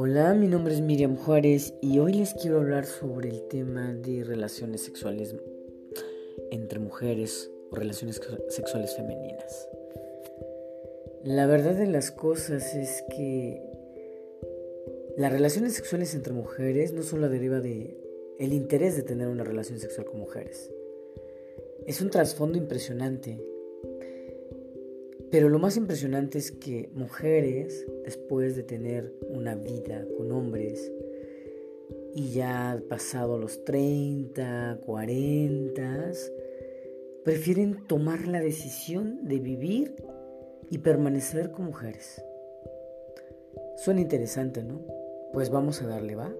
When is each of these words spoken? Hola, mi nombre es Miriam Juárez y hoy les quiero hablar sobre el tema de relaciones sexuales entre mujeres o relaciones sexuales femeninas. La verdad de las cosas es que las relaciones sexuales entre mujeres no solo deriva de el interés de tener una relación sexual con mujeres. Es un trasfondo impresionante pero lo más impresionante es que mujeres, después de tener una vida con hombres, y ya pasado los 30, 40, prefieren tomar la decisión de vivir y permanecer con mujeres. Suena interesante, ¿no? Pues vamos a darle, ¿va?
Hola, 0.00 0.32
mi 0.32 0.46
nombre 0.46 0.74
es 0.74 0.80
Miriam 0.80 1.16
Juárez 1.16 1.74
y 1.82 1.98
hoy 1.98 2.12
les 2.12 2.32
quiero 2.32 2.58
hablar 2.58 2.86
sobre 2.86 3.30
el 3.30 3.48
tema 3.48 3.92
de 3.94 4.22
relaciones 4.22 4.82
sexuales 4.82 5.34
entre 6.52 6.78
mujeres 6.78 7.50
o 7.72 7.74
relaciones 7.74 8.20
sexuales 8.48 8.94
femeninas. 8.94 9.68
La 11.24 11.46
verdad 11.46 11.74
de 11.74 11.88
las 11.88 12.12
cosas 12.12 12.76
es 12.76 13.02
que 13.10 13.60
las 15.16 15.32
relaciones 15.32 15.74
sexuales 15.74 16.14
entre 16.14 16.32
mujeres 16.32 16.92
no 16.92 17.02
solo 17.02 17.28
deriva 17.28 17.58
de 17.58 18.00
el 18.38 18.52
interés 18.52 18.94
de 18.94 19.02
tener 19.02 19.26
una 19.26 19.42
relación 19.42 19.80
sexual 19.80 20.06
con 20.06 20.20
mujeres. 20.20 20.70
Es 21.88 22.00
un 22.00 22.10
trasfondo 22.10 22.56
impresionante 22.56 23.44
pero 25.30 25.48
lo 25.48 25.58
más 25.58 25.76
impresionante 25.76 26.38
es 26.38 26.52
que 26.52 26.90
mujeres, 26.94 27.86
después 28.04 28.56
de 28.56 28.62
tener 28.62 29.12
una 29.28 29.54
vida 29.54 30.06
con 30.16 30.32
hombres, 30.32 30.90
y 32.14 32.30
ya 32.30 32.82
pasado 32.88 33.38
los 33.38 33.64
30, 33.64 34.80
40, 34.84 36.12
prefieren 37.24 37.86
tomar 37.86 38.26
la 38.26 38.40
decisión 38.40 39.28
de 39.28 39.38
vivir 39.38 39.94
y 40.70 40.78
permanecer 40.78 41.50
con 41.50 41.66
mujeres. 41.66 42.24
Suena 43.76 44.00
interesante, 44.00 44.64
¿no? 44.64 44.80
Pues 45.32 45.50
vamos 45.50 45.82
a 45.82 45.86
darle, 45.86 46.14
¿va? 46.14 46.32